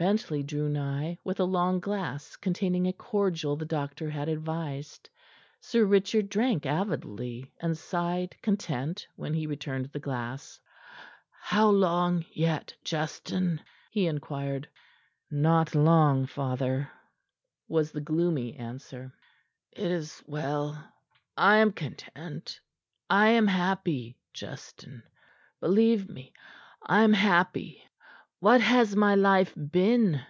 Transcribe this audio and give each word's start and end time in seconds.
Bentley 0.00 0.42
drew 0.42 0.70
nigh 0.70 1.18
with 1.24 1.40
a 1.40 1.44
long 1.44 1.78
glass 1.78 2.34
containing 2.36 2.86
a 2.86 2.92
cordial 2.94 3.54
the 3.56 3.66
doctor 3.66 4.08
had 4.08 4.30
advised. 4.30 5.10
Sir 5.60 5.84
Richard 5.84 6.30
drank 6.30 6.64
avidly, 6.64 7.52
and 7.60 7.76
sighed 7.76 8.34
content 8.40 9.06
when 9.16 9.34
he 9.34 9.46
returned 9.46 9.92
the 9.92 9.98
glass. 9.98 10.58
"How 11.32 11.68
long 11.68 12.24
yet, 12.32 12.74
Justin?" 12.82 13.60
he 13.90 14.06
inquired. 14.06 14.70
"Not 15.30 15.74
long, 15.74 16.24
father," 16.26 16.90
was 17.68 17.92
the 17.92 18.00
gloomy 18.00 18.54
answer. 18.56 19.12
"It 19.70 19.90
is 19.90 20.22
well. 20.26 20.82
I 21.36 21.58
am 21.58 21.72
content. 21.72 22.58
I 23.10 23.28
am 23.28 23.46
happy, 23.48 24.16
Justin. 24.32 25.02
Believe 25.60 26.08
me, 26.08 26.32
I 26.82 27.02
am 27.02 27.12
happy. 27.12 27.84
What 28.42 28.62
has 28.62 28.96
my 28.96 29.16
life 29.16 29.52
been? 29.54 30.22